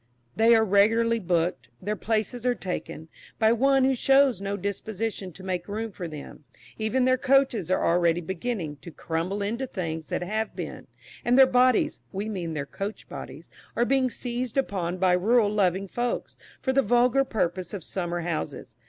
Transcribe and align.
They 0.35 0.55
are 0.55 0.65
"regularly 0.65 1.19
booked." 1.19 1.69
Their 1.79 1.95
"places 1.95 2.43
are 2.43 2.55
taken" 2.55 3.07
by 3.37 3.51
one 3.51 3.83
who 3.83 3.93
shows 3.93 4.41
no 4.41 4.57
disposition 4.57 5.31
to 5.33 5.43
make 5.43 5.67
room 5.67 5.91
for 5.91 6.07
them; 6.07 6.43
even 6.79 7.05
their 7.05 7.19
coaches 7.19 7.69
are 7.69 7.85
already 7.87 8.19
beginning 8.19 8.77
to 8.77 8.89
crumble 8.89 9.43
into 9.43 9.67
things 9.67 10.09
that 10.09 10.23
have 10.23 10.55
been; 10.55 10.87
and 11.23 11.37
their 11.37 11.45
bodies 11.45 11.99
(we 12.11 12.29
mean 12.29 12.55
their 12.55 12.65
coach 12.65 13.07
bodies) 13.09 13.51
are 13.75 13.85
being 13.85 14.09
seized 14.09 14.57
upon 14.57 14.97
by 14.97 15.13
rural 15.13 15.51
loving 15.53 15.87
folks, 15.87 16.35
for 16.63 16.73
the 16.73 16.81
vulgar 16.81 17.23
purpose 17.23 17.71
of 17.71 17.83
summer 17.83 18.21
houses. 18.21 18.75